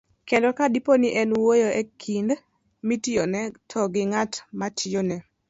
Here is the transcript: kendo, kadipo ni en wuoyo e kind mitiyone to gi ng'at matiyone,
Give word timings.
kendo, 0.27 0.49
kadipo 0.57 0.91
ni 1.01 1.09
en 1.21 1.29
wuoyo 1.39 1.69
e 1.81 1.83
kind 2.01 2.29
mitiyone 2.87 3.41
to 3.69 3.79
gi 3.93 4.03
ng'at 4.09 4.31
matiyone, 4.59 5.15